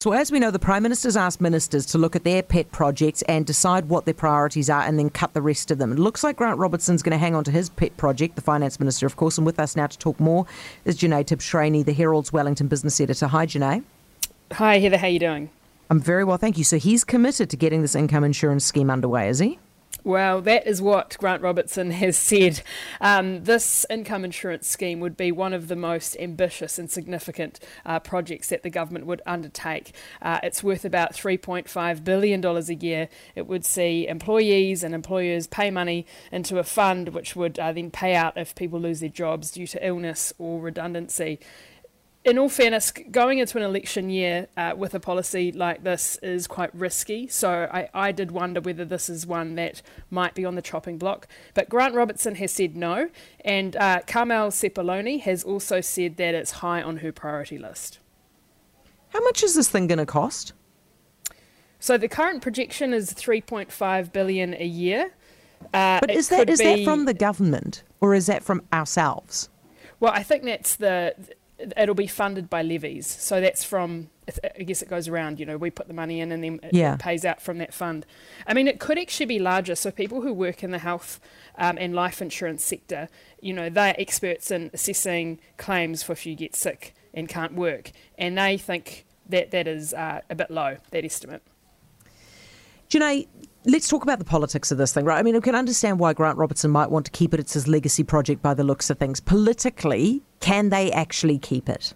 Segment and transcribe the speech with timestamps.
[0.00, 3.22] So, as we know, the Prime Minister's asked ministers to look at their pet projects
[3.22, 5.90] and decide what their priorities are and then cut the rest of them.
[5.90, 8.78] It looks like Grant Robertson's going to hang on to his pet project, the Finance
[8.78, 9.38] Minister, of course.
[9.38, 10.46] And with us now to talk more
[10.84, 13.26] is Jenée Tibshraeny, the Herald's Wellington business editor.
[13.26, 13.82] Hi, Jenée.
[14.52, 14.98] Hi, Heather.
[14.98, 15.50] How are you doing?
[15.90, 16.62] I'm very well, thank you.
[16.62, 19.58] So, he's committed to getting this income insurance scheme underway, is he?
[20.04, 22.62] Well, that is what Grant Robertson has said.
[23.00, 27.98] Um, this income insurance scheme would be one of the most ambitious and significant uh,
[28.00, 29.92] projects that the government would undertake.
[30.22, 33.08] Uh, it's worth about $3.5 billion a year.
[33.34, 37.90] It would see employees and employers pay money into a fund which would uh, then
[37.90, 41.40] pay out if people lose their jobs due to illness or redundancy
[42.24, 46.46] in all fairness, going into an election year uh, with a policy like this is
[46.46, 47.26] quite risky.
[47.28, 50.98] So I, I did wonder whether this is one that might be on the chopping
[50.98, 51.26] block.
[51.54, 53.08] But Grant Robertson has said no,
[53.44, 57.98] and uh, Carmel Sepuloni has also said that it's high on her priority list.
[59.10, 60.52] How much is this thing going to cost?
[61.80, 65.12] So the current projection is 3.5 billion a year.
[65.72, 69.48] Uh, but is that is be, that from the government or is that from ourselves?
[70.00, 71.14] Well, I think that's the
[71.76, 73.06] it'll be funded by levies.
[73.06, 74.10] So that's from,
[74.58, 76.74] I guess it goes around, you know, we put the money in and then it,
[76.74, 76.96] yeah.
[76.96, 78.06] pays out from that fund.
[78.46, 79.74] I mean, it could actually be larger.
[79.74, 81.20] So people who work in the health
[81.56, 83.08] um, and life insurance sector,
[83.40, 87.90] you know, they're experts in assessing claims for if you get sick and can't work.
[88.16, 91.42] And they think that that is uh, a bit low, that estimate.
[92.88, 93.26] Jenée,
[93.64, 95.18] let's talk about the politics of this thing, right?
[95.18, 97.40] I mean, I can understand why Grant Robertson might want to keep it.
[97.40, 99.20] It's his legacy project by the looks of things.
[99.20, 101.94] Politically, can they actually keep it?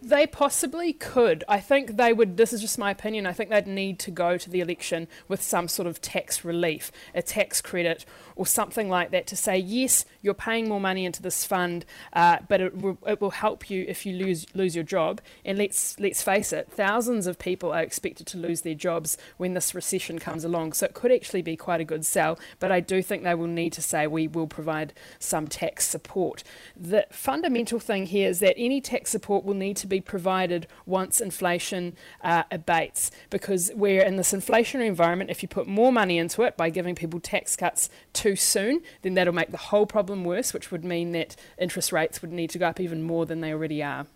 [0.00, 1.44] They possibly could.
[1.48, 4.38] I think they would, this is just my opinion, I think they'd need to go
[4.38, 8.04] to the election with some sort of tax relief, a tax credit,
[8.36, 12.38] or something like that to say, yes, you're paying more money into this fund, uh,
[12.48, 15.20] but it, will, it will help you if you lose lose your job.
[15.44, 19.54] And let's let's face it, thousands of people are expected to lose their jobs when
[19.54, 20.74] this recession comes along.
[20.74, 22.38] So it could actually be quite a good sell.
[22.60, 26.44] But I do think they will need to say we will provide some tax support.
[26.76, 31.20] The fundamental thing here is that any tax support will need to be provided once
[31.20, 35.30] inflation uh, abates, because we're in this inflationary environment.
[35.30, 39.14] If you put more money into it by giving people tax cuts too soon, then
[39.14, 42.58] that'll make the whole problem worse, which would mean that interest rates would need to
[42.58, 44.06] go up even more than they already are.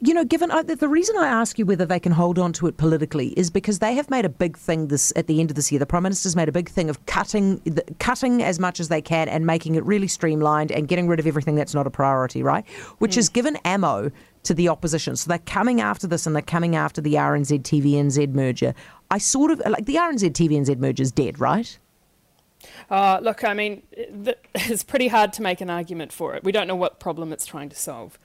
[0.00, 2.66] You know, given uh, the reason I ask you whether they can hold on to
[2.66, 5.56] it politically is because they have made a big thing this at the end of
[5.56, 5.78] this year.
[5.78, 7.60] The prime minister's made a big thing of cutting
[7.98, 11.26] cutting as much as they can and making it really streamlined and getting rid of
[11.26, 12.68] everything that's not a priority, right?
[12.98, 13.16] Which mm.
[13.16, 14.10] has given ammo
[14.44, 15.16] to the opposition.
[15.16, 18.74] So they're coming after this and they're coming after the RNZ TVNZ merger.
[19.10, 21.78] I sort of like the RNZ TVNZ merger is dead, right?
[22.90, 23.82] Uh, look, I mean,
[24.54, 26.44] it's pretty hard to make an argument for it.
[26.44, 28.18] We don't know what problem it's trying to solve.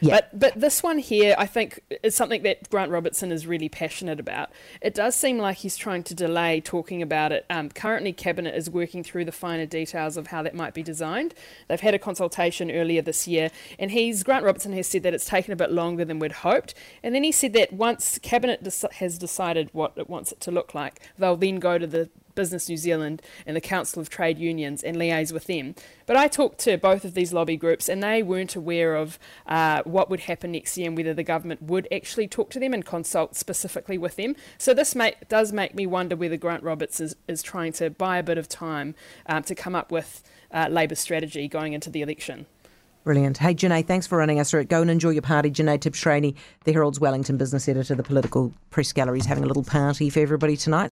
[0.00, 0.14] Yeah.
[0.14, 4.18] But but this one here, I think, is something that Grant Robertson is really passionate
[4.18, 4.50] about.
[4.80, 7.44] It does seem like he's trying to delay talking about it.
[7.50, 11.34] Um, currently, cabinet is working through the finer details of how that might be designed.
[11.68, 15.26] They've had a consultation earlier this year, and he's Grant Robertson has said that it's
[15.26, 16.74] taken a bit longer than we'd hoped.
[17.02, 20.74] And then he said that once cabinet has decided what it wants it to look
[20.74, 24.82] like, they'll then go to the Business New Zealand and the Council of Trade Unions
[24.82, 25.74] and liaise with them.
[26.06, 29.82] But I talked to both of these lobby groups and they weren't aware of uh,
[29.84, 32.84] what would happen next year and whether the government would actually talk to them and
[32.84, 34.34] consult specifically with them.
[34.58, 38.18] So this make, does make me wonder whether Grant Roberts is, is trying to buy
[38.18, 38.94] a bit of time
[39.26, 42.46] um, to come up with uh, Labour strategy going into the election.
[43.02, 43.38] Brilliant.
[43.38, 44.68] Hey, Jenée, thanks for running us through it.
[44.68, 45.50] Go and enjoy your party.
[45.50, 49.62] Jenée Tibshraeny, the Herald's Wellington business editor, the political press gallery, is having a little
[49.64, 50.88] party for everybody tonight.